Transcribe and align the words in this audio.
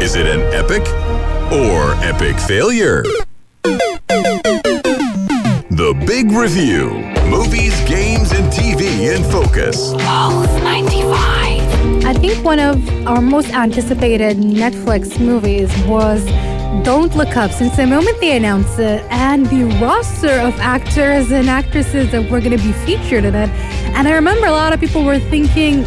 Is 0.00 0.14
it 0.14 0.26
an 0.26 0.40
epic 0.54 0.82
or 1.52 1.94
epic 2.04 2.38
failure? 2.38 3.02
The 5.68 5.94
Big 6.06 6.30
Review 6.30 6.90
Movies, 7.28 7.74
Games, 7.88 8.30
and 8.30 8.52
TV 8.52 9.12
in 9.12 9.24
Focus. 9.24 9.94
Pulse 9.94 10.62
95. 10.62 12.04
I 12.04 12.14
think 12.14 12.44
one 12.44 12.60
of 12.60 13.06
our 13.08 13.20
most 13.20 13.52
anticipated 13.52 14.36
Netflix 14.36 15.18
movies 15.18 15.76
was 15.86 16.24
Don't 16.84 17.14
Look 17.16 17.36
Up 17.36 17.50
since 17.50 17.76
the 17.76 17.86
moment 17.86 18.20
they 18.20 18.36
announced 18.36 18.78
it 18.78 19.02
uh, 19.02 19.08
and 19.10 19.46
the 19.46 19.64
roster 19.80 20.30
of 20.30 20.58
actors 20.60 21.30
and 21.32 21.48
actresses 21.48 22.10
that 22.12 22.30
were 22.30 22.40
going 22.40 22.56
to 22.56 22.64
be 22.64 22.72
featured 22.72 23.24
in 23.24 23.34
it. 23.34 23.48
And 23.96 24.06
I 24.06 24.14
remember 24.14 24.46
a 24.46 24.52
lot 24.52 24.72
of 24.72 24.80
people 24.80 25.04
were 25.04 25.18
thinking, 25.18 25.84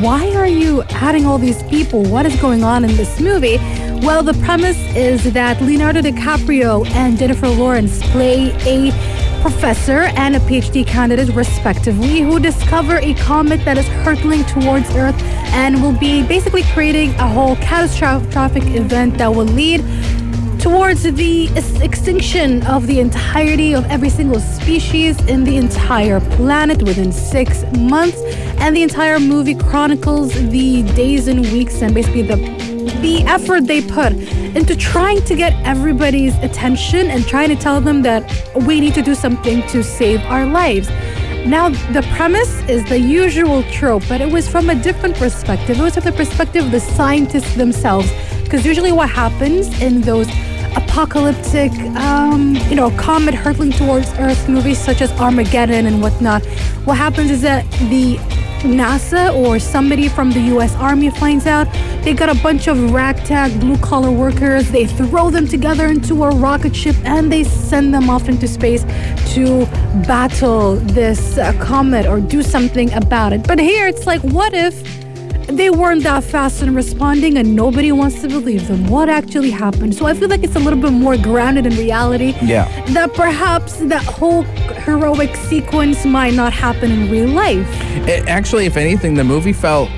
why 0.00 0.34
are 0.36 0.46
you 0.46 0.82
adding 0.90 1.26
all 1.26 1.38
these 1.38 1.62
people? 1.64 2.04
What 2.04 2.24
is 2.24 2.40
going 2.40 2.62
on 2.62 2.84
in 2.84 2.96
this 2.96 3.20
movie? 3.20 3.56
Well, 4.06 4.22
the 4.22 4.34
premise 4.44 4.78
is 4.94 5.32
that 5.32 5.60
Leonardo 5.60 6.00
DiCaprio 6.00 6.86
and 6.90 7.18
Jennifer 7.18 7.48
Lawrence 7.48 8.00
play 8.10 8.52
a 8.66 8.90
professor 9.42 10.02
and 10.16 10.36
a 10.36 10.38
PhD 10.40 10.86
candidate, 10.86 11.34
respectively, 11.34 12.20
who 12.20 12.38
discover 12.38 12.98
a 12.98 13.12
comet 13.14 13.64
that 13.64 13.76
is 13.76 13.86
hurtling 13.88 14.44
towards 14.44 14.88
Earth 14.94 15.20
and 15.52 15.82
will 15.82 15.98
be 15.98 16.22
basically 16.22 16.62
creating 16.72 17.10
a 17.16 17.28
whole 17.28 17.56
catastrophic 17.56 18.62
event 18.66 19.18
that 19.18 19.28
will 19.28 19.44
lead 19.44 19.80
towards 20.60 21.02
the 21.02 21.48
extinction 21.82 22.64
of 22.68 22.86
the 22.86 23.00
entirety 23.00 23.74
of 23.74 23.84
every 23.86 24.08
single 24.08 24.38
species 24.38 25.20
in 25.26 25.42
the 25.42 25.56
entire 25.56 26.20
planet 26.36 26.80
within 26.82 27.10
six 27.12 27.64
months. 27.76 28.18
And 28.62 28.76
the 28.76 28.82
entire 28.84 29.18
movie 29.18 29.56
chronicles 29.56 30.32
the 30.50 30.84
days 30.94 31.26
and 31.26 31.40
weeks 31.40 31.82
and 31.82 31.92
basically 31.92 32.22
the 32.22 32.71
the 33.00 33.22
effort 33.26 33.66
they 33.66 33.82
put 33.82 34.12
into 34.12 34.76
trying 34.76 35.22
to 35.24 35.34
get 35.34 35.52
everybody's 35.66 36.36
attention 36.38 37.10
and 37.10 37.26
trying 37.26 37.48
to 37.48 37.56
tell 37.56 37.80
them 37.80 38.02
that 38.02 38.22
we 38.66 38.80
need 38.80 38.94
to 38.94 39.02
do 39.02 39.14
something 39.14 39.66
to 39.68 39.82
save 39.82 40.20
our 40.22 40.46
lives. 40.46 40.88
Now, 41.46 41.70
the 41.70 42.06
premise 42.14 42.60
is 42.68 42.88
the 42.88 42.98
usual 42.98 43.64
trope, 43.64 44.04
but 44.08 44.20
it 44.20 44.30
was 44.30 44.48
from 44.48 44.70
a 44.70 44.76
different 44.76 45.16
perspective. 45.16 45.78
It 45.78 45.82
was 45.82 45.94
from 45.94 46.04
the 46.04 46.12
perspective 46.12 46.66
of 46.66 46.70
the 46.70 46.80
scientists 46.80 47.54
themselves. 47.54 48.08
Because 48.44 48.64
usually, 48.64 48.92
what 48.92 49.10
happens 49.10 49.66
in 49.80 50.02
those 50.02 50.28
apocalyptic, 50.76 51.72
um, 51.96 52.54
you 52.68 52.76
know, 52.76 52.90
comet 52.92 53.34
hurtling 53.34 53.72
towards 53.72 54.08
Earth 54.18 54.48
movies 54.48 54.78
such 54.78 55.00
as 55.00 55.10
Armageddon 55.20 55.86
and 55.86 56.00
whatnot, 56.00 56.44
what 56.84 56.96
happens 56.96 57.30
is 57.30 57.42
that 57.42 57.68
the 57.90 58.18
NASA 58.62 59.34
or 59.34 59.58
somebody 59.58 60.08
from 60.08 60.30
the 60.30 60.40
US 60.56 60.74
Army 60.76 61.10
finds 61.10 61.46
out 61.46 61.66
they 62.02 62.14
got 62.14 62.28
a 62.28 62.42
bunch 62.42 62.66
of 62.66 62.92
ragtag 62.92 63.60
blue 63.60 63.76
collar 63.78 64.10
workers. 64.10 64.70
They 64.70 64.86
throw 64.86 65.30
them 65.30 65.46
together 65.46 65.86
into 65.86 66.24
a 66.24 66.30
rocket 66.30 66.74
ship 66.74 66.96
and 67.04 67.30
they 67.30 67.44
send 67.44 67.94
them 67.94 68.10
off 68.10 68.28
into 68.28 68.48
space 68.48 68.82
to 69.34 69.66
battle 70.06 70.76
this 70.76 71.38
uh, 71.38 71.52
comet 71.60 72.06
or 72.06 72.20
do 72.20 72.42
something 72.42 72.92
about 72.92 73.32
it. 73.32 73.46
But 73.46 73.58
here 73.58 73.86
it's 73.86 74.06
like, 74.06 74.20
what 74.22 74.52
if 74.52 75.01
they 75.56 75.70
weren't 75.70 76.02
that 76.02 76.24
fast 76.24 76.62
in 76.62 76.74
responding 76.74 77.38
and 77.38 77.54
nobody 77.54 77.92
wants 77.92 78.20
to 78.22 78.28
believe 78.28 78.68
them. 78.68 78.86
What 78.88 79.08
actually 79.08 79.50
happened? 79.50 79.94
So 79.94 80.06
I 80.06 80.14
feel 80.14 80.28
like 80.28 80.42
it's 80.42 80.56
a 80.56 80.60
little 80.60 80.80
bit 80.80 80.92
more 80.92 81.16
grounded 81.16 81.66
in 81.66 81.76
reality. 81.76 82.34
Yeah. 82.42 82.64
That 82.86 83.14
perhaps 83.14 83.76
that 83.76 84.04
whole 84.04 84.42
heroic 84.42 85.34
sequence 85.36 86.04
might 86.04 86.34
not 86.34 86.52
happen 86.52 86.90
in 86.90 87.10
real 87.10 87.28
life. 87.28 87.68
It, 88.08 88.28
actually, 88.28 88.66
if 88.66 88.76
anything, 88.76 89.14
the 89.14 89.24
movie 89.24 89.52
felt 89.52 89.90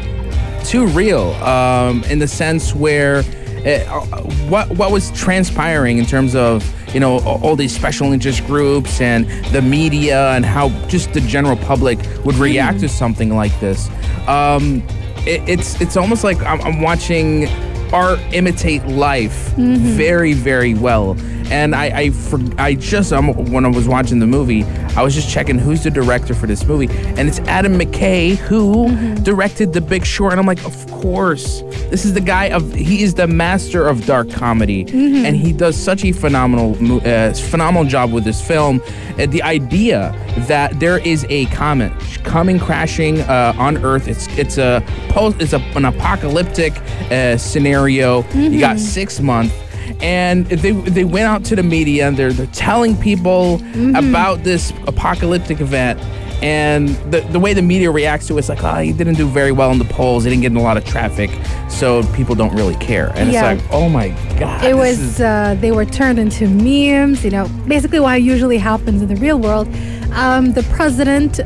too 0.64 0.86
real 0.88 1.32
um, 1.34 2.02
in 2.04 2.18
the 2.18 2.28
sense 2.28 2.74
where 2.74 3.22
it, 3.64 3.86
uh, 3.88 4.00
what 4.48 4.68
what 4.76 4.92
was 4.92 5.10
transpiring 5.12 5.98
in 5.98 6.04
terms 6.04 6.34
of 6.34 6.64
you 6.94 7.00
know 7.00 7.18
all 7.20 7.56
these 7.56 7.74
special 7.74 8.12
interest 8.12 8.46
groups 8.46 9.00
and 9.00 9.26
the 9.52 9.62
media 9.62 10.30
and 10.30 10.44
how 10.44 10.68
just 10.86 11.12
the 11.12 11.20
general 11.20 11.56
public 11.56 11.98
would 12.24 12.36
react 12.36 12.78
mm-hmm. 12.78 12.86
to 12.86 12.92
something 12.92 13.34
like 13.34 13.58
this. 13.60 13.88
Um, 14.28 14.82
it, 15.26 15.48
it's 15.48 15.80
it's 15.80 15.96
almost 15.96 16.24
like 16.24 16.40
I'm, 16.42 16.60
I'm 16.62 16.80
watching 16.80 17.48
art 17.92 18.18
imitate 18.32 18.84
life 18.86 19.50
mm-hmm. 19.50 19.76
very 19.76 20.32
very 20.32 20.74
well 20.74 21.16
and 21.50 21.74
I 21.74 21.84
I, 21.84 22.10
for, 22.10 22.40
I 22.58 22.74
just 22.74 23.12
um, 23.12 23.28
when 23.50 23.64
I 23.64 23.68
was 23.68 23.88
watching 23.88 24.18
the 24.18 24.26
movie, 24.26 24.64
I 24.96 25.02
was 25.02 25.14
just 25.14 25.30
checking 25.30 25.58
who's 25.58 25.82
the 25.82 25.90
director 25.90 26.34
for 26.34 26.46
this 26.46 26.64
movie, 26.64 26.88
and 27.16 27.28
it's 27.28 27.38
Adam 27.40 27.78
McKay 27.78 28.36
who 28.36 28.88
mm-hmm. 28.88 29.22
directed 29.22 29.72
The 29.72 29.80
Big 29.80 30.04
Short, 30.04 30.32
and 30.32 30.40
I'm 30.40 30.46
like, 30.46 30.64
of 30.64 30.90
course, 30.90 31.62
this 31.90 32.04
is 32.04 32.14
the 32.14 32.20
guy 32.20 32.46
of 32.46 32.72
he 32.74 33.02
is 33.02 33.14
the 33.14 33.26
master 33.26 33.86
of 33.86 34.06
dark 34.06 34.30
comedy, 34.30 34.84
mm-hmm. 34.84 35.24
and 35.24 35.36
he 35.36 35.52
does 35.52 35.76
such 35.76 36.04
a 36.04 36.12
phenomenal 36.12 36.74
uh, 37.06 37.32
phenomenal 37.34 37.84
job 37.84 38.12
with 38.12 38.24
this 38.24 38.46
film. 38.46 38.82
And 39.16 39.30
the 39.30 39.42
idea 39.42 40.12
that 40.48 40.80
there 40.80 40.98
is 40.98 41.24
a 41.28 41.46
comet 41.46 41.92
coming 42.24 42.58
crashing 42.58 43.20
uh, 43.20 43.54
on 43.58 43.84
Earth, 43.84 44.08
it's 44.08 44.26
it's 44.38 44.58
a 44.58 44.82
post, 45.08 45.40
it's 45.40 45.52
a, 45.52 45.60
an 45.76 45.84
apocalyptic 45.84 46.76
uh, 47.10 47.36
scenario. 47.36 48.22
Mm-hmm. 48.22 48.52
You 48.54 48.60
got 48.60 48.78
six 48.78 49.20
months 49.20 49.54
and 50.00 50.46
they 50.46 50.72
they 50.72 51.04
went 51.04 51.26
out 51.26 51.44
to 51.44 51.56
the 51.56 51.62
media 51.62 52.08
and 52.08 52.16
they're, 52.16 52.32
they're 52.32 52.46
telling 52.46 52.96
people 52.96 53.58
mm-hmm. 53.58 53.94
about 53.96 54.42
this 54.44 54.72
apocalyptic 54.86 55.60
event 55.60 56.00
and 56.44 56.90
the, 57.10 57.20
the 57.20 57.40
way 57.40 57.54
the 57.54 57.62
media 57.62 57.90
reacts 57.90 58.26
to 58.26 58.36
it, 58.36 58.40
it's 58.40 58.50
like, 58.50 58.62
oh, 58.62 58.74
he 58.74 58.92
didn't 58.92 59.14
do 59.14 59.26
very 59.26 59.50
well 59.50 59.70
in 59.72 59.78
the 59.78 59.86
polls. 59.86 60.24
He 60.24 60.30
didn't 60.30 60.42
get 60.42 60.52
in 60.52 60.58
a 60.58 60.62
lot 60.62 60.76
of 60.76 60.84
traffic, 60.84 61.30
so 61.70 62.02
people 62.12 62.34
don't 62.34 62.54
really 62.54 62.74
care. 62.76 63.12
And 63.14 63.32
yeah. 63.32 63.52
it's 63.52 63.62
like, 63.62 63.72
oh 63.72 63.88
my 63.88 64.08
god. 64.38 64.62
It 64.62 64.74
was 64.74 64.98
is- 64.98 65.20
uh, 65.22 65.56
they 65.60 65.72
were 65.72 65.86
turned 65.86 66.18
into 66.18 66.46
memes. 66.46 67.24
You 67.24 67.30
know, 67.30 67.48
basically 67.66 67.98
what 67.98 68.20
usually 68.20 68.58
happens 68.58 69.00
in 69.00 69.08
the 69.08 69.16
real 69.16 69.38
world. 69.38 69.68
Um, 70.14 70.52
the 70.52 70.62
president, 70.64 71.40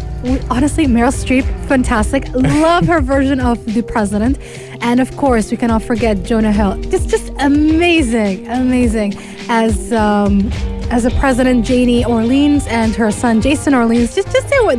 honestly, 0.51 0.87
Meryl 0.87 1.13
Streep, 1.13 1.45
fantastic. 1.67 2.29
Love 2.35 2.87
her 2.87 3.01
version 3.01 3.41
of 3.41 3.65
the 3.65 3.83
president. 3.83 4.39
And 4.81 5.01
of 5.01 5.17
course, 5.17 5.51
we 5.51 5.57
cannot 5.57 5.83
forget 5.83 6.23
Jonah 6.23 6.53
Hill. 6.53 6.81
Just, 6.83 7.09
just 7.09 7.33
amazing, 7.39 8.47
amazing 8.49 9.15
as 9.49 9.93
um, 9.93 10.53
as 10.91 11.05
a 11.05 11.11
president, 11.13 11.65
Janie 11.65 12.05
Orleans 12.05 12.67
and 12.67 12.95
her 12.95 13.11
son 13.11 13.41
Jason 13.41 13.75
Orleans. 13.75 14.15
Just, 14.15 14.31
just 14.33 14.49
they 14.49 14.61
were, 14.61 14.77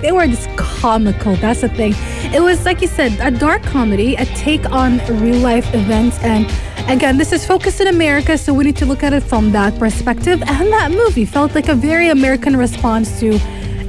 they 0.00 0.12
were 0.12 0.26
just 0.26 0.48
comical. 0.56 1.36
That's 1.36 1.60
the 1.60 1.68
thing. 1.68 1.94
It 2.34 2.42
was 2.42 2.64
like 2.64 2.80
you 2.80 2.88
said, 2.88 3.18
a 3.20 3.36
dark 3.36 3.62
comedy, 3.62 4.14
a 4.16 4.24
take 4.26 4.70
on 4.70 4.98
real 5.20 5.38
life 5.38 5.72
events, 5.74 6.18
and 6.20 6.46
again, 6.90 7.16
this 7.16 7.32
is 7.32 7.46
focused 7.46 7.80
in 7.80 7.86
America, 7.86 8.36
so 8.36 8.52
we 8.52 8.64
need 8.64 8.76
to 8.76 8.84
look 8.84 9.02
at 9.02 9.12
it 9.12 9.22
from 9.22 9.52
that 9.52 9.78
perspective. 9.78 10.42
And 10.42 10.72
that 10.72 10.90
movie 10.90 11.24
felt 11.24 11.54
like 11.54 11.68
a 11.68 11.74
very 11.74 12.08
American 12.08 12.56
response 12.56 13.20
to 13.20 13.38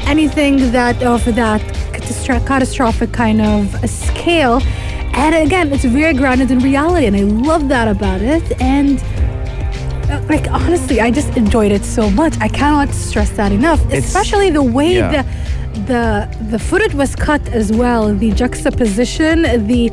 anything 0.02 0.72
that 0.72 1.02
of 1.02 1.24
that 1.36 1.62
catastrophic 1.94 3.12
kind 3.12 3.42
of 3.42 3.90
scale. 3.90 4.62
And 5.14 5.36
again, 5.36 5.72
it's 5.74 5.84
very 5.84 6.14
grounded 6.14 6.52
in 6.52 6.60
reality, 6.60 7.08
and 7.08 7.16
I 7.16 7.24
love 7.24 7.70
that 7.70 7.88
about 7.88 8.22
it. 8.22 8.62
And 8.62 9.00
uh, 10.10 10.24
like 10.30 10.48
honestly, 10.52 11.02
I 11.02 11.10
just 11.12 11.36
enjoyed 11.36 11.72
it 11.72 11.84
so 11.84 12.10
much. 12.12 12.36
I 12.40 12.50
cannot 12.50 12.90
stress 12.90 13.32
that 13.32 13.52
enough. 13.52 13.82
It's, 13.92 14.06
Especially 14.08 14.52
the 14.52 14.64
way 14.64 14.96
yeah. 14.96 15.24
the 15.24 15.30
the 15.88 16.30
the 16.50 16.60
footage 16.60 16.94
was 16.94 17.16
cut 17.16 17.48
as 17.50 17.72
well. 17.72 18.14
The 18.14 18.32
juxtaposition, 18.32 19.44
the 19.68 19.90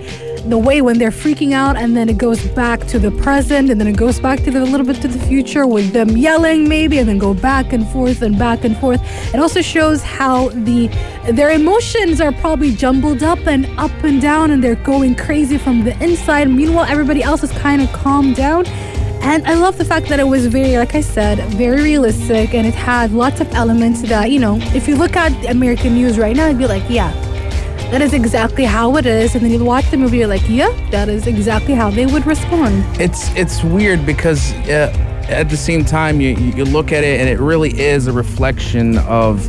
the 0.49 0.59
way 0.59 0.81
when 0.81 0.99
they're 0.99 1.11
freaking 1.11 1.53
out 1.53 1.77
and 1.77 1.97
then 1.97 2.09
it 2.09 2.17
goes 2.17 2.47
back 2.49 2.81
to 2.87 2.99
the 2.99 3.11
present 3.11 3.71
and 3.71 3.79
then 3.79 3.87
it 3.87 3.97
goes 3.97 4.19
back 4.19 4.39
to 4.41 4.51
the, 4.51 4.63
a 4.63 4.65
little 4.65 4.87
bit 4.87 4.97
to 5.03 5.09
the 5.09 5.19
future 5.27 5.67
with 5.67 5.93
them 5.93 6.17
yelling 6.17 6.67
maybe 6.69 6.99
and 6.99 7.09
then 7.09 7.19
go 7.19 7.35
back 7.35 7.73
and 7.73 7.87
forth 7.89 8.23
and 8.23 8.39
back 8.39 8.65
and 8.65 8.77
forth 8.79 9.01
it 9.35 9.41
also 9.41 9.61
shows 9.61 10.03
how 10.03 10.49
the 10.51 10.87
their 11.33 11.51
emotions 11.51 12.21
are 12.21 12.33
probably 12.33 12.75
jumbled 12.75 13.23
up 13.23 13.39
and 13.47 13.67
up 13.79 13.93
and 14.05 14.23
down 14.23 14.51
and 14.51 14.65
they're 14.65 14.77
going 14.77 15.15
crazy 15.15 15.59
from 15.59 15.85
the 15.85 15.93
inside 16.03 16.49
meanwhile 16.49 16.87
everybody 16.89 17.23
else 17.23 17.43
is 17.43 17.53
kind 17.53 17.83
of 17.83 17.93
calmed 17.93 18.35
down 18.35 18.65
and 19.23 19.47
I 19.47 19.55
love 19.55 19.79
the 19.79 19.85
fact 19.85 20.09
that 20.09 20.21
it 20.21 20.27
was 20.27 20.47
very, 20.47 20.77
like 20.77 20.95
I 20.95 21.01
said, 21.01 21.39
very 21.55 21.83
realistic 21.83 22.55
and 22.55 22.67
it 22.67 22.75
had 22.75 23.13
lots 23.13 23.41
of 23.41 23.53
elements 23.53 24.03
that, 24.03 24.31
you 24.31 24.39
know, 24.39 24.59
if 24.75 24.89
you 24.89 24.97
look 24.97 25.17
at 25.17 25.33
American 25.51 25.95
news 25.95 26.19
right 26.19 26.35
now, 26.35 26.49
you'd 26.49 26.59
be 26.59 26.67
like, 26.67 26.85
yeah, 26.89 27.13
that 27.91 28.03
is 28.03 28.13
exactly 28.13 28.65
how 28.65 28.97
it 28.97 29.07
is. 29.07 29.35
And 29.35 29.45
then 29.45 29.51
you 29.51 29.65
watch 29.65 29.91
the 29.91 29.97
movie, 29.97 30.19
you're 30.19 30.29
like, 30.29 30.49
yeah, 30.49 30.71
that 30.91 31.09
is 31.09 31.27
exactly 31.27 31.75
how 31.75 31.91
they 31.91 32.07
would 32.07 32.27
respond. 32.27 32.85
It's 33.01 33.35
it's 33.35 33.65
weird 33.65 34.05
because 34.05 34.53
uh, 34.69 34.93
at 35.29 35.49
the 35.49 35.57
same 35.57 35.85
time, 35.85 36.21
you 36.21 36.31
you 36.37 36.65
look 36.65 36.93
at 36.93 37.05
it 37.05 37.21
and 37.21 37.29
it 37.29 37.39
really 37.39 37.79
is 37.81 38.07
a 38.07 38.13
reflection 38.13 38.99
of 38.99 39.49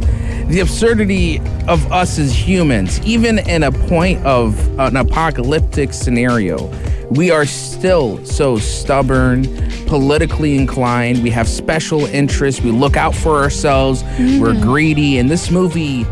the 0.50 0.62
absurdity 0.62 1.39
of 1.68 1.92
us 1.92 2.18
as 2.18 2.33
humans. 2.33 3.00
Even 3.06 3.39
in 3.39 3.63
a 3.63 3.72
point 3.72 4.25
of 4.25 4.57
an 4.80 4.98
apocalyptic 4.98 5.94
scenario, 5.94 6.72
we 7.10 7.32
are 7.32 7.46
still 7.46 8.24
so 8.26 8.58
stubborn, 8.58 9.46
politically 9.88 10.56
inclined. 10.56 11.24
We 11.24 11.32
have 11.32 11.48
special 11.48 12.06
interests. 12.06 12.62
We 12.62 12.72
look 12.72 12.96
out 12.96 13.16
for 13.16 13.38
ourselves. 13.38 14.04
Mm-hmm. 14.04 14.40
We're 14.40 14.60
greedy. 14.62 15.18
And 15.18 15.30
this 15.30 15.50
movie 15.50 16.06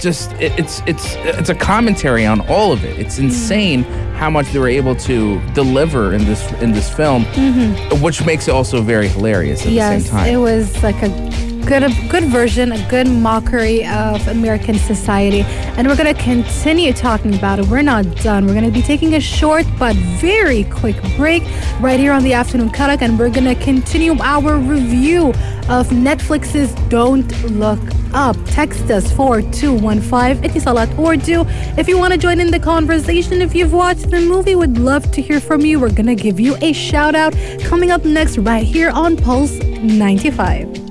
just 0.00 0.32
it, 0.34 0.58
it's 0.58 0.80
it's 0.86 1.14
it's 1.16 1.48
a 1.48 1.54
commentary 1.54 2.26
on 2.26 2.40
all 2.48 2.72
of 2.72 2.84
it. 2.84 2.98
It's 2.98 3.18
insane 3.18 3.84
how 4.14 4.30
much 4.30 4.50
they 4.52 4.58
were 4.58 4.68
able 4.68 4.94
to 4.96 5.40
deliver 5.52 6.12
in 6.12 6.24
this 6.24 6.50
in 6.60 6.72
this 6.72 6.92
film, 6.92 7.24
which 8.00 8.24
makes 8.24 8.48
it 8.48 8.52
also 8.52 8.82
very 8.82 9.08
hilarious 9.08 9.64
at 9.64 9.70
the 9.70 10.00
same 10.00 10.04
time. 10.04 10.28
it 10.28 10.36
was 10.36 10.82
like 10.82 11.00
a 11.02 11.08
good, 11.62 11.82
a 11.82 11.90
good 12.08 12.24
version, 12.24 12.72
a 12.72 12.88
good 12.88 13.08
mockery 13.08 13.86
of 13.86 14.26
American 14.28 14.74
society, 14.74 15.42
and 15.76 15.86
we're 15.86 15.96
gonna 15.96 16.14
continue 16.14 16.92
talking 16.92 17.34
about 17.34 17.58
it. 17.58 17.66
We're 17.66 17.82
not 17.82 18.04
done. 18.16 18.46
We're 18.46 18.54
gonna 18.54 18.70
be 18.70 18.82
taking 18.82 19.14
a 19.14 19.20
short 19.20 19.66
but 19.78 19.96
very 19.96 20.64
quick 20.64 20.96
break 21.16 21.42
right 21.80 21.98
here 21.98 22.12
on 22.12 22.22
the 22.22 22.32
Afternoon 22.32 22.70
Karak, 22.70 23.02
and 23.02 23.18
we're 23.18 23.30
gonna 23.30 23.54
continue 23.54 24.16
our 24.20 24.58
review 24.58 25.28
of 25.68 25.88
Netflix's 25.88 26.74
Don't 26.88 27.30
Look 27.52 27.80
Up. 28.12 28.36
Text 28.46 28.90
us 28.90 29.10
4215 29.12 30.42
Etisalat 30.42 30.98
or 30.98 31.16
du 31.16 31.46
if 31.78 31.88
you 31.88 31.96
want 31.96 32.12
to 32.12 32.18
join 32.18 32.40
in 32.40 32.50
the 32.50 32.60
conversation. 32.60 33.40
If 33.40 33.54
you've 33.54 33.72
watched 33.72 34.10
the 34.10 34.20
movie, 34.20 34.54
would 34.54 34.78
love 34.78 35.10
to 35.12 35.22
hear 35.22 35.40
from 35.40 35.62
you. 35.62 35.80
We're 35.80 35.92
gonna 35.92 36.14
give 36.14 36.38
you 36.38 36.56
a 36.60 36.72
shout 36.72 37.14
out 37.14 37.34
coming 37.60 37.90
up 37.90 38.04
next 38.04 38.38
right 38.38 38.64
here 38.64 38.90
on 38.90 39.16
Pulse 39.16 39.58
95. 39.60 40.81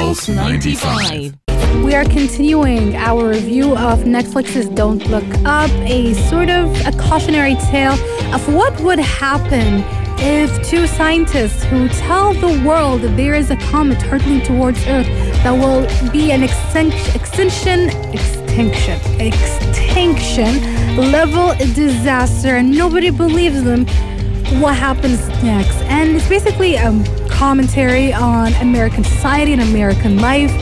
Pulse 0.00 0.30
95. 0.30 1.36
We 1.84 1.94
are 1.94 2.06
continuing 2.06 2.96
our 2.96 3.28
review 3.28 3.76
of 3.76 4.04
Netflix's 4.04 4.66
Don't 4.70 5.06
Look 5.08 5.30
Up, 5.44 5.70
a 5.82 6.14
sort 6.14 6.48
of 6.48 6.74
a 6.86 6.92
cautionary 6.92 7.54
tale 7.70 7.92
of 8.34 8.54
what 8.54 8.80
would 8.80 8.98
happen 8.98 9.84
if 10.18 10.66
two 10.66 10.86
scientists 10.86 11.64
who 11.64 11.86
tell 11.90 12.32
the 12.32 12.64
world 12.66 13.02
there 13.02 13.34
is 13.34 13.50
a 13.50 13.56
comet 13.56 14.00
hurtling 14.00 14.40
towards 14.40 14.78
Earth 14.86 15.06
that 15.42 15.52
will 15.52 15.82
be 16.10 16.32
an 16.32 16.44
extinction, 16.44 17.14
extinction, 17.14 17.90
extinction, 18.14 19.20
extinction 19.20 21.10
level 21.12 21.54
disaster, 21.74 22.56
and 22.56 22.70
nobody 22.70 23.10
believes 23.10 23.62
them 23.64 23.86
what 24.62 24.74
happens 24.76 25.28
next. 25.44 25.76
And 25.82 26.16
it's 26.16 26.26
basically 26.26 26.76
a 26.76 26.90
commentary 27.40 28.12
on 28.12 28.52
American 28.56 29.02
society 29.02 29.54
and 29.54 29.62
American 29.62 30.18
life. 30.18 30.52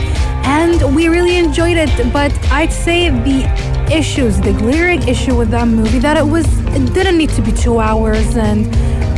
And 0.45 0.95
we 0.95 1.09
really 1.09 1.35
enjoyed 1.35 1.75
it. 1.75 1.91
But 2.13 2.31
I'd 2.53 2.71
say 2.71 3.09
the 3.09 3.43
issues, 3.91 4.39
the 4.39 4.53
glaring 4.53 5.05
issue 5.05 5.35
with 5.35 5.49
that 5.49 5.67
movie, 5.67 5.99
that 5.99 6.15
it 6.15 6.25
was 6.25 6.47
it 6.77 6.93
didn't 6.93 7.17
need 7.17 7.31
to 7.31 7.41
be 7.41 7.51
two 7.51 7.79
hours 7.79 8.37
and 8.37 8.65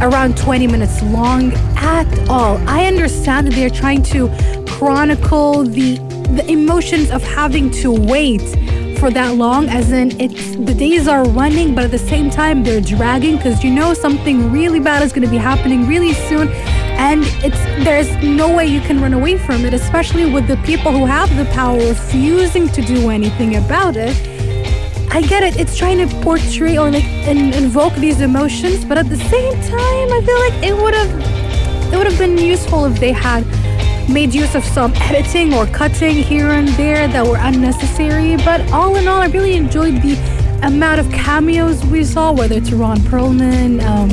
around 0.01 0.35
20 0.37 0.65
minutes 0.65 1.03
long 1.03 1.53
at 1.77 2.09
all. 2.27 2.57
I 2.67 2.85
understand 2.85 3.45
that 3.45 3.53
they're 3.53 3.77
trying 3.83 4.01
to 4.15 4.21
chronicle 4.67 5.63
the 5.63 5.97
the 6.37 6.45
emotions 6.49 7.11
of 7.11 7.21
having 7.21 7.69
to 7.81 7.91
wait 7.91 8.41
for 9.01 9.09
that 9.09 9.33
long 9.35 9.67
as 9.67 9.91
in 9.91 10.11
it's 10.21 10.55
the 10.57 10.75
days 10.75 11.07
are 11.07 11.27
running 11.29 11.73
but 11.73 11.83
at 11.83 11.89
the 11.89 11.97
same 12.13 12.29
time 12.29 12.63
they're 12.63 12.79
dragging 12.79 13.35
because 13.35 13.63
you 13.63 13.71
know 13.71 13.95
something 13.95 14.51
really 14.51 14.79
bad 14.79 15.01
is 15.01 15.11
going 15.11 15.25
to 15.25 15.31
be 15.31 15.37
happening 15.37 15.87
really 15.87 16.13
soon 16.13 16.47
and 17.07 17.23
it's 17.43 17.57
there's 17.83 18.15
no 18.23 18.55
way 18.55 18.63
you 18.63 18.79
can 18.79 19.01
run 19.01 19.15
away 19.15 19.39
from 19.39 19.65
it 19.65 19.73
especially 19.73 20.31
with 20.31 20.45
the 20.47 20.55
people 20.57 20.91
who 20.91 21.03
have 21.03 21.35
the 21.35 21.45
power 21.45 21.79
refusing 21.79 22.69
to 22.69 22.83
do 22.83 23.09
anything 23.09 23.55
about 23.55 23.95
it 23.97 24.15
I 25.13 25.21
get 25.21 25.43
it. 25.43 25.59
It's 25.59 25.75
trying 25.75 25.97
to 25.97 26.07
portray 26.21 26.77
or 26.77 26.89
like 26.89 27.03
in, 27.27 27.53
invoke 27.53 27.93
these 27.95 28.21
emotions, 28.21 28.85
but 28.85 28.97
at 28.97 29.09
the 29.09 29.17
same 29.17 29.53
time, 29.55 30.07
I 30.17 30.21
feel 30.25 30.39
like 30.39 30.57
it 30.63 30.73
would 30.81 30.93
have 30.93 31.11
it 31.93 31.97
would 31.97 32.07
have 32.07 32.17
been 32.17 32.37
useful 32.37 32.85
if 32.85 32.97
they 32.97 33.11
had 33.11 33.43
made 34.11 34.33
use 34.33 34.55
of 34.55 34.63
some 34.63 34.91
editing 34.95 35.53
or 35.53 35.65
cutting 35.67 36.15
here 36.15 36.49
and 36.49 36.67
there 36.69 37.07
that 37.07 37.25
were 37.25 37.37
unnecessary. 37.39 38.35
But 38.37 38.69
all 38.71 38.95
in 38.95 39.07
all, 39.07 39.21
I 39.21 39.27
really 39.27 39.55
enjoyed 39.55 40.01
the 40.01 40.13
amount 40.63 40.99
of 40.99 41.11
cameos 41.11 41.83
we 41.85 42.03
saw, 42.03 42.31
whether 42.31 42.55
it's 42.55 42.71
Ron 42.71 42.97
Perlman. 42.99 43.81
Um, 43.81 44.09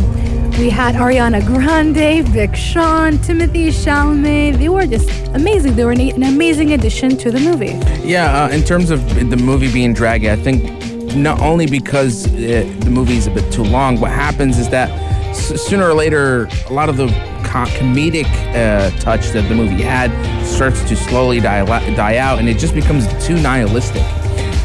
we 0.59 0.71
had 0.71 0.95
Ariana 0.95 1.45
Grande, 1.45 2.27
Vic 2.29 2.55
Sean, 2.55 3.19
Timothy 3.19 3.69
Chalamet. 3.69 4.59
They 4.59 4.69
were 4.69 4.87
just 4.87 5.09
amazing. 5.29 5.77
They 5.77 5.85
were 5.85 5.93
an, 5.93 6.01
an 6.01 6.23
amazing 6.23 6.73
addition 6.73 7.17
to 7.19 7.31
the 7.31 7.41
movie. 7.41 7.79
Yeah, 8.06 8.44
uh, 8.44 8.49
in 8.51 8.62
terms 8.62 8.91
of 8.91 9.31
the 9.31 9.37
movie 9.37 9.73
being 9.73 9.94
draggy, 9.94 10.31
I 10.31 10.37
think 10.37 11.17
not 11.17 11.41
only 11.41 11.67
because 11.67 12.27
uh, 12.27 12.31
the 12.81 12.91
movie 12.91 13.17
is 13.17 13.27
a 13.27 13.31
bit 13.31 13.53
too 13.53 13.62
long, 13.62 14.01
what 14.01 14.11
happens 14.11 14.59
is 14.59 14.69
that 14.71 14.89
sooner 15.35 15.89
or 15.89 15.94
later, 15.94 16.49
a 16.69 16.73
lot 16.73 16.89
of 16.89 16.97
the 16.97 17.06
comedic 17.49 18.27
uh, 18.55 18.91
touch 19.00 19.29
that 19.31 19.49
the 19.49 19.55
movie 19.55 19.83
had 19.83 20.11
starts 20.45 20.83
to 20.89 20.97
slowly 20.97 21.41
die, 21.41 21.65
die 21.95 22.17
out, 22.17 22.39
and 22.39 22.49
it 22.49 22.59
just 22.59 22.75
becomes 22.75 23.06
too 23.27 23.41
nihilistic. 23.41 24.03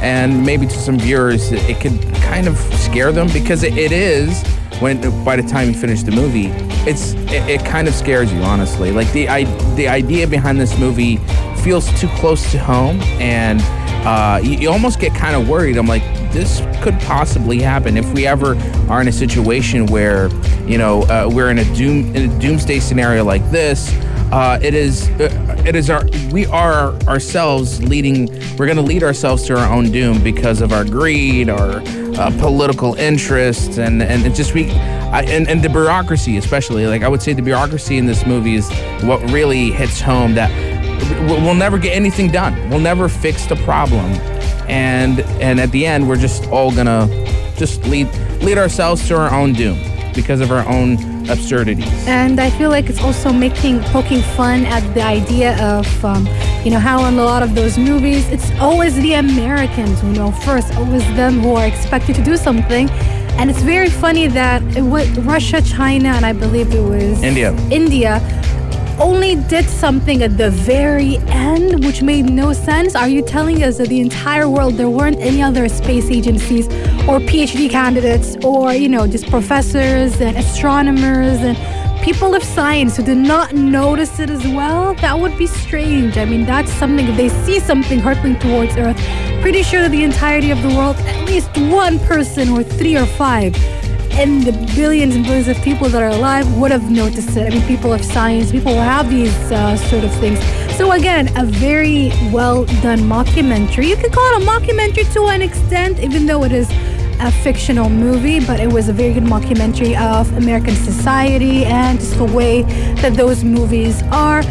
And 0.02 0.46
maybe 0.46 0.66
to 0.68 0.74
some 0.74 1.00
viewers, 1.00 1.52
it, 1.52 1.80
could 1.80 2.02
kind 2.24 2.48
of 2.48 2.58
scare 2.76 3.12
them 3.12 3.28
because 3.32 3.64
it, 3.64 3.78
it 3.78 3.92
is. 3.92 4.44
When 4.80 5.00
by 5.24 5.38
the 5.38 5.48
time 5.48 5.70
you 5.70 5.74
finish 5.74 6.04
the 6.04 6.12
movie, 6.12 6.48
it's 6.86 7.14
it, 7.32 7.48
it 7.50 7.66
kind 7.66 7.88
of 7.88 7.94
scares 7.94 8.34
you 8.34 8.42
honestly. 8.42 8.92
Like 8.92 9.10
the 9.14 9.30
I, 9.30 9.44
the 9.76 9.88
idea 9.88 10.28
behind 10.28 10.60
this 10.60 10.78
movie 10.78 11.18
feels 11.64 11.88
too 12.02 12.10
close 12.18 12.52
to 12.52 12.60
home, 12.60 13.00
and 13.22 13.62
uh, 14.06 14.42
you, 14.44 14.58
you 14.58 14.70
almost 14.70 15.00
get 15.00 15.16
kind 15.16 15.36
of 15.36 15.48
worried. 15.48 15.78
I'm 15.78 15.88
like, 15.88 16.04
this 16.34 16.62
could 16.82 17.00
possibly 17.02 17.62
happen 17.62 17.96
if 17.96 18.12
we 18.14 18.26
ever 18.28 18.56
are 18.90 19.02
in 19.02 19.08
a 19.08 19.12
situation 19.12 19.86
where 19.86 20.30
you 20.66 20.78
know 20.78 21.04
uh, 21.04 21.30
we're 21.32 21.50
in 21.50 21.60
a 21.60 21.76
doom 21.76 22.16
in 22.16 22.30
a 22.30 22.40
doomsday 22.40 22.80
scenario 22.80 23.24
like 23.24 23.48
this. 23.52 23.94
Uh, 24.32 24.58
it 24.64 24.74
is 24.74 25.10
uh, 25.12 25.64
it 25.66 25.76
is 25.76 25.90
our 25.92 26.04
we 26.32 26.48
are 26.48 26.94
ourselves 27.04 27.84
leading. 27.84 28.28
We're 28.58 28.66
going 28.66 28.78
to 28.78 28.82
lead 28.82 29.04
ourselves 29.04 29.46
to 29.48 29.58
our 29.58 29.72
own 29.72 29.92
doom 29.92 30.24
because 30.24 30.62
of 30.62 30.74
our 30.74 30.84
greed, 30.84 31.50
our 31.50 31.82
uh, 32.18 32.32
political 32.40 32.96
interests, 32.96 33.78
and 33.78 34.02
and 34.02 34.34
just 34.36 34.54
we. 34.54 34.72
I, 35.14 35.22
and, 35.26 35.48
and 35.48 35.62
the 35.62 35.70
bureaucracy, 35.70 36.38
especially, 36.38 36.88
like 36.88 37.04
I 37.04 37.08
would 37.08 37.22
say, 37.22 37.34
the 37.34 37.44
bureaucracy 37.44 38.00
in 38.00 38.08
this 38.08 38.26
movie 38.26 38.56
is 38.56 38.68
what 39.04 39.22
really 39.30 39.70
hits 39.70 40.02
home. 40.02 40.34
That 40.34 40.50
we'll 41.30 41.54
never 41.54 41.78
get 41.78 41.96
anything 41.96 42.32
done. 42.32 42.70
We'll 42.72 42.80
never 42.80 43.08
fix 43.08 43.46
the 43.46 43.56
problem, 43.58 44.14
and 44.68 45.20
and 45.42 45.60
at 45.60 45.72
the 45.72 45.86
end, 45.86 46.08
we're 46.08 46.18
just 46.18 46.48
all 46.48 46.72
gonna 46.72 47.08
just 47.58 47.84
lead 47.86 48.08
lead 48.42 48.58
ourselves 48.58 49.08
to 49.08 49.16
our 49.16 49.34
own 49.34 49.54
doom 49.54 49.78
because 50.14 50.42
of 50.42 50.52
our 50.52 50.68
own 50.68 50.98
absurdities. 51.30 52.08
And 52.08 52.40
I 52.40 52.50
feel 52.50 52.70
like 52.70 52.90
it's 52.90 53.02
also 53.02 53.32
making 53.32 53.82
poking 53.86 54.22
fun 54.22 54.66
at 54.66 54.82
the 54.94 55.02
idea 55.02 55.58
of, 55.64 56.06
um, 56.06 56.28
you 56.64 56.72
know, 56.72 56.80
how 56.80 57.06
in 57.06 57.16
a 57.16 57.24
lot 57.24 57.44
of 57.44 57.56
those 57.56 57.78
movies, 57.78 58.28
it's 58.30 58.52
always 58.60 58.96
the 58.96 59.14
Americans 59.14 60.02
who 60.02 60.12
know 60.12 60.32
first, 60.32 60.76
always 60.76 61.04
them 61.16 61.40
who 61.40 61.56
are 61.56 61.66
expected 61.66 62.16
to 62.16 62.24
do 62.24 62.38
something. 62.38 62.90
And 63.40 63.50
it's 63.50 63.62
very 63.62 63.90
funny 63.90 64.28
that 64.28 64.62
it 64.78 64.84
was 64.84 65.10
Russia, 65.20 65.62
China, 65.62 66.10
and 66.10 66.26
I 66.26 66.34
believe 66.34 66.74
it 66.74 66.82
was 66.82 67.24
India. 67.24 67.52
India 67.72 68.20
only 69.00 69.36
did 69.36 69.66
something 69.70 70.24
at 70.24 70.38
the 70.38 70.50
very 70.50 71.18
end, 71.28 71.84
which 71.86 72.02
made 72.02 72.30
no 72.30 72.54
sense. 72.54 72.96
Are 72.96 73.08
you 73.08 73.24
telling 73.24 73.64
us 73.64 73.78
that 73.78 73.90
the 73.90 74.00
entire 74.00 74.50
world 74.50 74.76
there 74.76 74.90
weren't 74.90 75.20
any 75.20 75.42
other 75.42 75.68
space 75.70 76.10
agencies 76.10 76.68
or 77.08 77.20
PhD 77.20 77.70
candidates 77.70 78.36
or, 78.44 78.74
you 78.74 78.90
know, 78.90 79.08
just 79.08 79.30
professors 79.30 80.22
and 80.22 80.38
astronomers 80.38 81.40
and 81.40 81.58
people 82.04 82.36
of 82.36 82.44
science 82.44 82.98
who 82.98 83.04
did 83.04 83.18
not 83.18 83.54
notice 83.54 84.20
it 84.20 84.30
as 84.30 84.44
well? 84.48 84.94
That 84.96 85.20
would 85.20 85.38
be 85.38 85.48
strange. 85.48 86.18
I 86.18 86.26
mean, 86.26 86.46
that's 86.46 86.72
something, 86.72 87.08
if 87.08 87.18
they 87.18 87.30
see 87.30 87.60
something 87.60 88.00
hurtling 88.00 88.38
towards 88.40 88.76
Earth, 88.78 88.98
pretty 89.42 89.64
sure 89.64 89.82
that 89.82 89.92
the 89.92 90.04
entirety 90.04 90.52
of 90.52 90.62
the 90.62 90.70
world, 90.70 90.98
at 90.98 91.26
least 91.26 91.50
one 91.58 92.00
person 92.00 92.50
or 92.50 92.64
three 92.64 92.98
or 92.98 93.06
five, 93.06 93.56
and 94.16 94.44
the 94.44 94.52
billions 94.76 95.16
and 95.16 95.24
billions 95.24 95.48
of 95.48 95.58
people 95.64 95.90
that 95.90 96.02
are 96.02 96.10
alive 96.10 96.46
would 96.58 96.72
have 96.72 96.90
noticed 96.92 97.36
it. 97.36 97.52
I 97.52 97.56
mean, 97.56 97.66
people 97.68 97.94
of 97.94 98.04
science, 98.04 98.52
people 98.52 98.74
have 98.76 99.10
these 99.10 99.36
uh, 99.52 99.76
sort 99.78 100.04
of 100.04 100.14
things. 100.16 100.40
So 100.78 100.92
again, 100.92 101.30
a 101.38 101.46
very 101.46 102.10
well 102.32 102.66
done 102.82 103.00
mockumentary. 103.00 103.88
You 103.88 103.98
could 103.98 104.12
call 104.12 104.26
it 104.34 104.44
a 104.44 104.46
mockumentary 104.46 105.12
to 105.14 105.28
an 105.28 105.42
extent, 105.42 106.00
even 106.00 106.26
though 106.26 106.44
it 106.44 106.52
is 106.52 106.70
a 107.20 107.32
fictional 107.32 107.90
movie, 107.90 108.40
but 108.46 108.60
it 108.60 108.72
was 108.72 108.90
a 108.90 108.94
very 108.94 109.14
good 109.14 109.24
mockumentary 109.24 110.00
of 110.00 110.32
American 110.38 110.76
society 110.76 111.66
and 111.66 112.00
just 112.00 112.18
the 112.18 112.26
way 112.26 112.64
that 113.02 113.14
those 113.14 113.44
movies 113.44 114.04
are. 114.12 114.44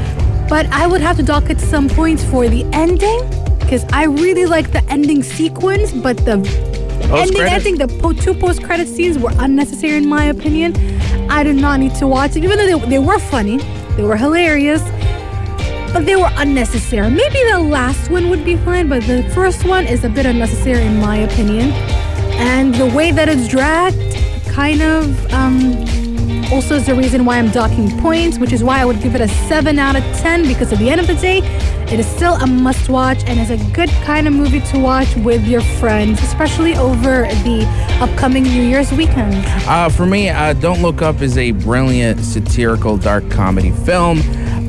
But 0.48 0.66
I 0.66 0.86
would 0.86 1.00
have 1.00 1.16
to 1.16 1.22
dock 1.22 1.50
at 1.50 1.60
some 1.60 1.88
points 1.88 2.24
for 2.24 2.48
the 2.48 2.64
ending 2.72 3.20
because 3.60 3.84
I 3.92 4.04
really 4.04 4.46
like 4.46 4.70
the 4.70 4.84
ending 4.90 5.22
sequence, 5.22 5.92
but 5.92 6.16
the 6.18 6.36
ending, 6.92 7.08
Post-credits? 7.10 7.66
ending, 7.66 7.76
the 7.78 7.88
po- 8.00 8.12
two 8.12 8.34
post 8.34 8.62
credit 8.62 8.88
scenes 8.88 9.18
were 9.18 9.32
unnecessary 9.38 9.96
in 9.96 10.08
my 10.08 10.26
opinion. 10.26 10.74
I 11.30 11.42
did 11.44 11.56
not 11.56 11.80
need 11.80 11.94
to 11.96 12.06
watch 12.06 12.36
it, 12.36 12.44
even 12.44 12.58
though 12.58 12.78
they, 12.78 12.86
they 12.88 12.98
were 12.98 13.18
funny, 13.18 13.58
they 13.96 14.02
were 14.02 14.16
hilarious, 14.16 14.82
but 15.92 16.06
they 16.06 16.16
were 16.16 16.30
unnecessary. 16.36 17.10
Maybe 17.10 17.38
the 17.50 17.60
last 17.60 18.10
one 18.10 18.28
would 18.30 18.44
be 18.44 18.56
fine, 18.56 18.88
but 18.88 19.02
the 19.04 19.22
first 19.34 19.64
one 19.64 19.86
is 19.86 20.04
a 20.04 20.08
bit 20.08 20.26
unnecessary 20.26 20.84
in 20.84 20.98
my 21.00 21.16
opinion. 21.18 21.70
And 22.40 22.74
the 22.74 22.86
way 22.86 23.12
that 23.12 23.28
it's 23.28 23.46
dragged 23.48 23.96
kind 24.48 24.82
of 24.82 25.32
um, 25.32 25.76
also 26.52 26.76
is 26.76 26.86
the 26.86 26.94
reason 26.94 27.24
why 27.24 27.38
I'm 27.38 27.50
docking 27.50 27.90
points, 28.00 28.38
which 28.38 28.52
is 28.52 28.62
why 28.64 28.80
I 28.80 28.84
would 28.84 29.00
give 29.00 29.14
it 29.14 29.20
a 29.20 29.28
7 29.28 29.78
out 29.78 29.96
of 29.96 30.02
10 30.18 30.46
because 30.46 30.72
at 30.72 30.78
the 30.78 30.90
end 30.90 31.00
of 31.00 31.06
the 31.06 31.14
day, 31.14 31.40
it 31.92 32.00
is 32.00 32.06
still 32.06 32.36
a 32.36 32.46
must 32.46 32.88
watch 32.88 33.22
and 33.26 33.38
is 33.38 33.50
a 33.50 33.58
good 33.72 33.90
kind 34.04 34.26
of 34.26 34.32
movie 34.32 34.60
to 34.60 34.78
watch 34.78 35.14
with 35.16 35.46
your 35.46 35.60
friends, 35.60 36.22
especially 36.22 36.74
over 36.74 37.24
the 37.44 37.66
upcoming 38.00 38.44
New 38.44 38.62
Year's 38.62 38.90
weekend. 38.92 39.34
Uh, 39.68 39.90
for 39.90 40.06
me, 40.06 40.30
uh, 40.30 40.54
Don't 40.54 40.80
Look 40.80 41.02
Up 41.02 41.20
is 41.20 41.36
a 41.36 41.50
brilliant 41.50 42.20
satirical 42.20 42.96
dark 42.96 43.30
comedy 43.30 43.72
film 43.72 44.20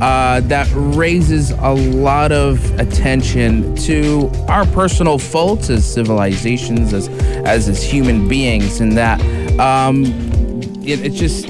uh, 0.02 0.40
that 0.40 0.68
raises 0.74 1.52
a 1.52 1.70
lot 1.70 2.30
of 2.30 2.78
attention 2.78 3.74
to 3.76 4.30
our 4.48 4.66
personal 4.66 5.18
faults 5.18 5.70
as 5.70 5.90
civilizations, 5.90 6.92
as 6.92 7.08
as 7.46 7.70
as 7.70 7.82
human 7.82 8.28
beings, 8.28 8.80
and 8.80 8.98
that 8.98 9.18
um, 9.58 10.04
it, 10.84 11.00
it 11.00 11.12
just. 11.12 11.48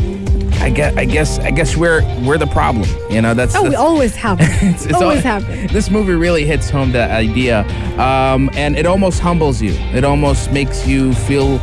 I 0.65 0.71
guess, 0.71 0.97
I 0.97 1.05
guess, 1.05 1.39
I 1.41 1.51
guess 1.51 1.77
we're 1.77 2.01
we're 2.25 2.39
the 2.39 2.47
problem. 2.47 2.89
You 3.11 3.21
know, 3.21 3.35
that's. 3.35 3.55
Oh, 3.55 3.65
we 3.65 3.69
that's- 3.69 3.85
always 3.85 4.17
have. 4.17 4.39
it's, 4.41 4.87
it's 4.87 4.95
always 4.95 5.23
al- 5.25 5.43
happen. 5.43 5.67
This 5.67 5.91
movie 5.91 6.15
really 6.15 6.47
hits 6.47 6.71
home 6.71 6.91
that 6.93 7.11
idea, 7.11 7.61
um, 7.99 8.49
and 8.55 8.75
it 8.75 8.87
almost 8.87 9.21
humbles 9.21 9.61
you. 9.61 9.73
It 9.93 10.05
almost 10.05 10.53
makes 10.53 10.87
you 10.87 11.13
feel 11.13 11.59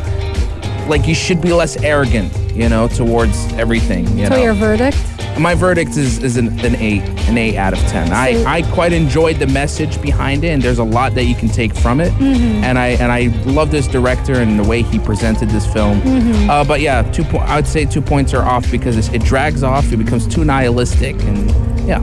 like 0.88 1.08
you 1.08 1.16
should 1.16 1.42
be 1.42 1.54
less 1.54 1.78
arrogant, 1.84 2.36
you 2.56 2.68
know, 2.70 2.88
towards 2.88 3.36
everything. 3.54 4.08
You 4.18 4.28
So 4.28 4.36
know, 4.36 4.42
your 4.44 4.54
verdict? 4.54 4.98
my 5.40 5.56
verdict 5.56 5.92
is 5.98 6.22
is 6.24 6.36
an, 6.38 6.48
an 6.60 6.76
eight, 6.76 7.02
an 7.30 7.38
eight 7.38 7.56
out 7.58 7.74
of 7.74 7.80
ten. 7.88 8.12
I, 8.12 8.34
So- 8.34 8.46
I 8.48 8.62
quite 8.74 8.92
enjoyed 8.94 9.38
the 9.38 9.48
message 9.48 10.02
behind 10.02 10.44
it, 10.44 10.50
and 10.50 10.62
there's 10.62 10.80
a 10.80 10.84
lot 10.84 11.16
that 11.16 11.24
you 11.26 11.36
can 11.36 11.48
take 11.48 11.74
from 11.74 12.02
it. 12.02 12.12
Mm-hmm. 12.14 12.64
And 12.64 12.78
I 12.78 12.88
and 13.02 13.12
I 13.12 13.28
love 13.50 13.72
this 13.72 13.88
director 13.88 14.34
and 14.34 14.60
the 14.60 14.64
way 14.68 14.82
he 14.82 15.00
presented 15.00 15.50
this 15.50 15.66
film. 15.72 16.02
Mm-hmm. 16.02 16.50
Uh, 16.50 16.64
but 16.66 16.82
yeah, 16.82 17.04
two 17.12 17.24
po- 17.24 17.38
I 17.40 17.56
would 17.56 17.68
say 17.68 17.86
two 17.86 18.02
points 18.02 18.34
are 18.34 18.44
off 18.44 18.70
because 18.70 18.98
it's, 18.98 19.10
it 19.10 19.24
drags 19.24 19.64
off. 19.64 19.92
It 19.94 19.98
becomes 19.98 20.28
too 20.28 20.44
nihilistic, 20.44 21.16
and 21.24 21.50
yeah. 21.88 22.02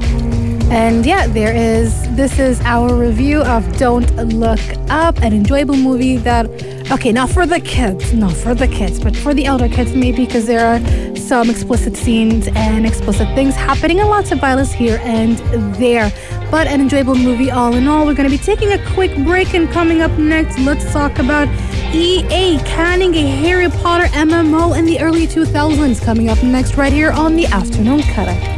And 0.71 1.07
yeah, 1.07 1.27
there 1.27 1.55
is. 1.55 2.03
This 2.15 2.39
is 2.39 2.61
our 2.61 2.95
review 2.95 3.41
of 3.41 3.79
Don't 3.79 4.15
Look 4.17 4.61
Up, 4.91 5.17
an 5.23 5.33
enjoyable 5.33 5.77
movie 5.77 6.19
that, 6.19 6.47
okay, 6.93 7.11
not 7.11 7.31
for 7.31 7.47
the 7.47 7.59
kids, 7.59 8.13
not 8.13 8.35
for 8.35 8.55
the 8.55 8.69
kids, 8.69 9.01
but 9.01 9.17
for 9.17 9.33
the 9.33 9.47
elder 9.47 9.69
kids 9.69 9.95
maybe, 9.95 10.27
because 10.27 10.47
there 10.47 10.67
are 10.67 11.17
some 11.17 11.49
explicit 11.49 11.97
scenes 11.97 12.49
and 12.49 12.87
explicit 12.87 13.27
things 13.35 13.55
happening, 13.55 13.99
and 14.01 14.11
lots 14.11 14.31
of 14.31 14.41
violence 14.41 14.71
here 14.71 15.01
and 15.05 15.39
there. 15.77 16.13
But 16.51 16.67
an 16.67 16.83
enjoyable 16.83 17.15
movie 17.15 17.51
all 17.51 17.75
in 17.75 17.89
all. 17.89 18.05
We're 18.05 18.15
going 18.15 18.31
to 18.31 18.37
be 18.37 18.43
taking 18.43 18.73
a 18.73 18.93
quick 18.93 19.17
break, 19.25 19.55
and 19.55 19.71
coming 19.71 20.03
up 20.03 20.13
next, 20.19 20.59
let's 20.59 20.93
talk 20.93 21.19
about 21.19 21.49
EA 21.95 22.59
canning 22.65 23.15
a 23.15 23.27
Harry 23.27 23.71
Potter 23.71 24.07
MMO 24.09 24.77
in 24.79 24.85
the 24.85 25.01
early 25.01 25.27
2000s. 25.27 26.05
Coming 26.05 26.29
up 26.29 26.43
next, 26.43 26.77
right 26.77 26.93
here 26.93 27.11
on 27.11 27.37
the 27.37 27.47
Afternoon 27.47 28.01
Karak. 28.01 28.58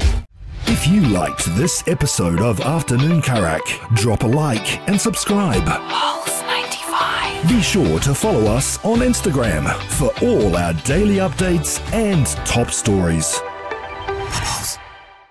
If 0.83 0.89
you 0.89 1.03
liked 1.03 1.45
this 1.57 1.87
episode 1.87 2.41
of 2.41 2.59
Afternoon 2.63 3.21
Karak, 3.21 3.95
drop 3.97 4.23
a 4.23 4.27
like 4.27 4.81
and 4.89 4.99
subscribe. 4.99 5.63
Pulse 5.67 6.41
95. 6.41 7.49
Be 7.51 7.61
sure 7.61 8.01
to 8.01 8.15
follow 8.15 8.47
us 8.47 8.83
on 8.83 9.01
Instagram 9.01 9.71
for 9.99 10.11
all 10.25 10.57
our 10.57 10.73
daily 10.85 11.17
updates 11.17 11.83
and 11.93 12.27
top 12.47 12.71
stories. 12.71 13.43